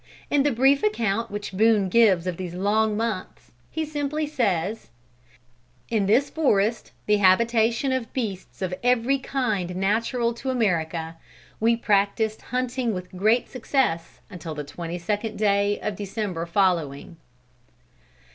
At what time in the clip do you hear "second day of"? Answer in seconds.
14.97-15.97